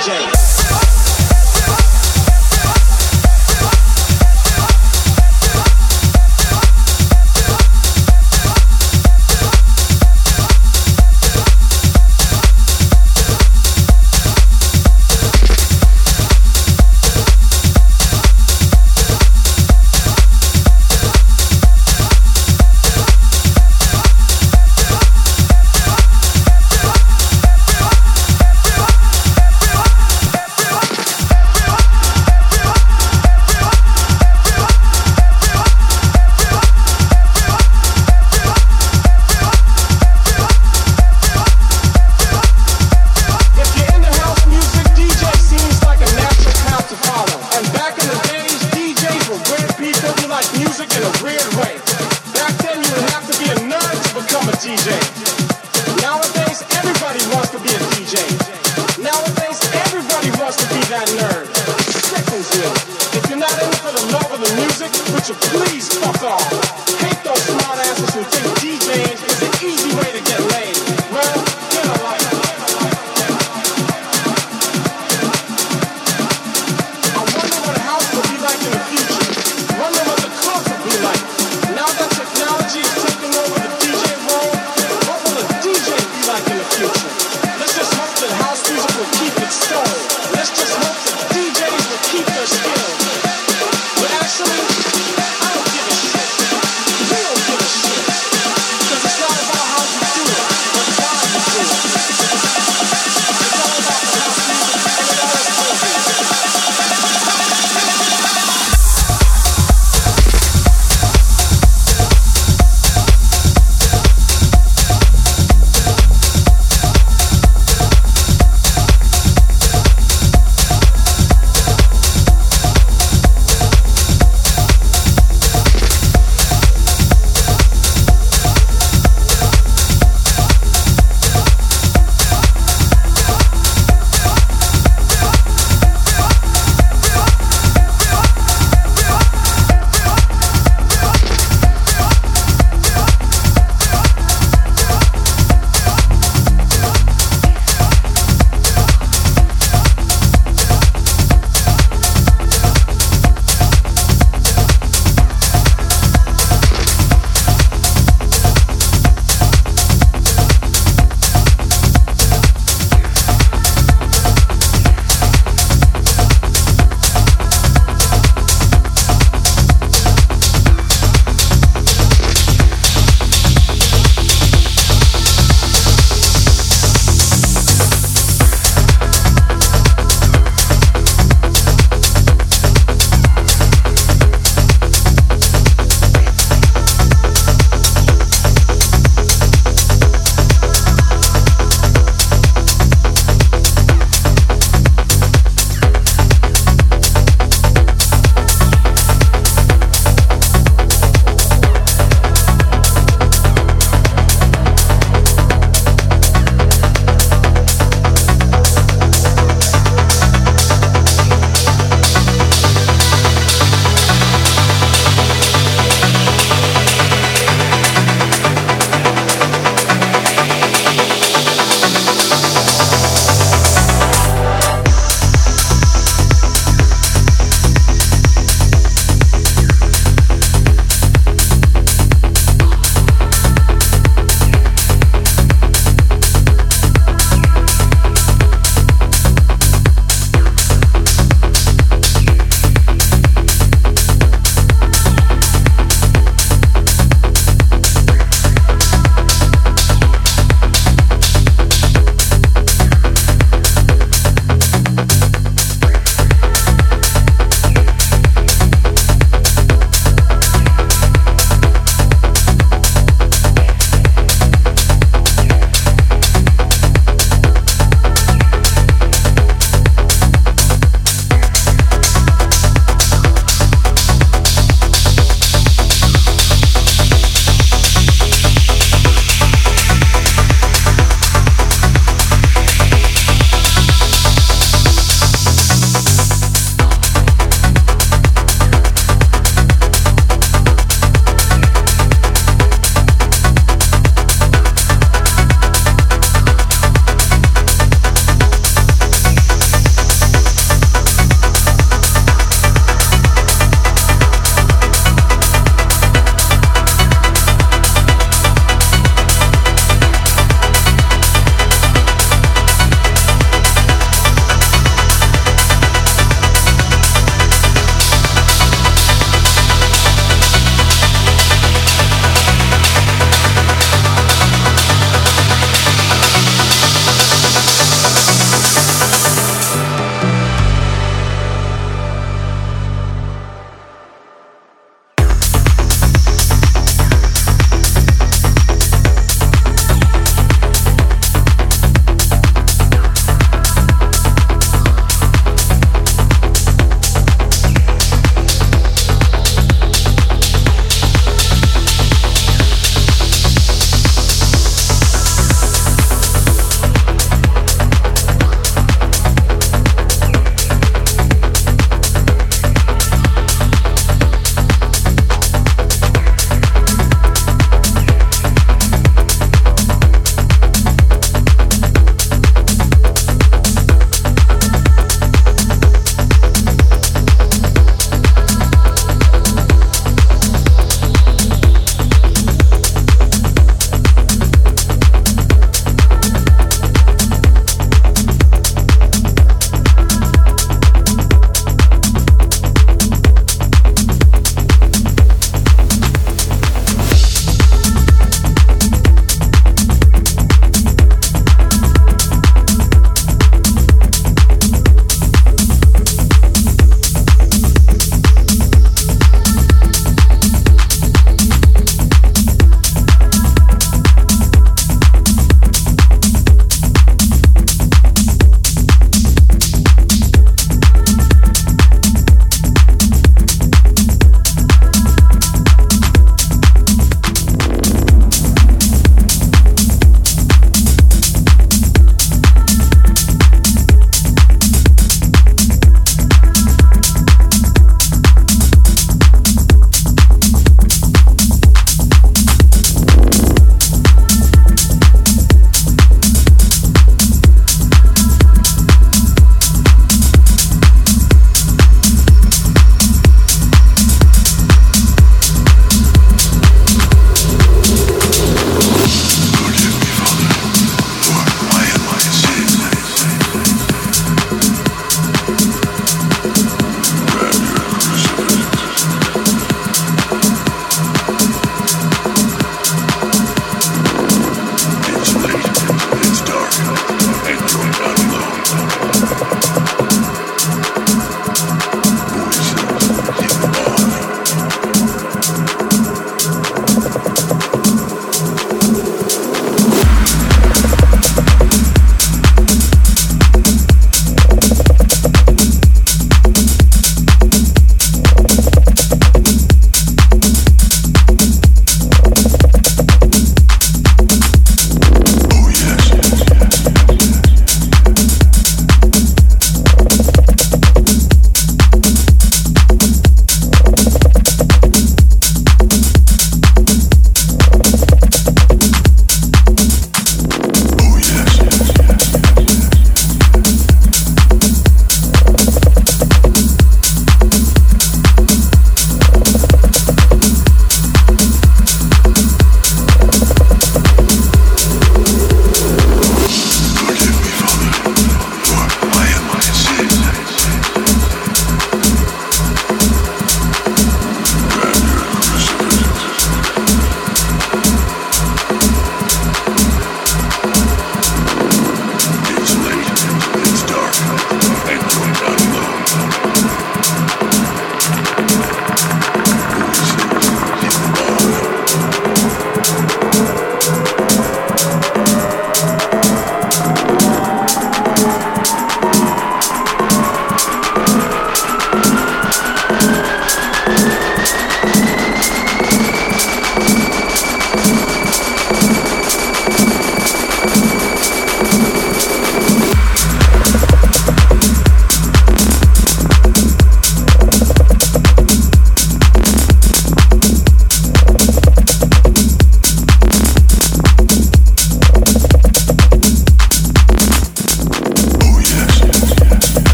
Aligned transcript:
DJ. 0.00 1.09